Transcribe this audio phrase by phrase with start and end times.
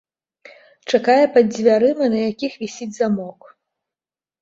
[0.91, 3.39] Чакае пад дзвярыма, на якіх вісіць замок.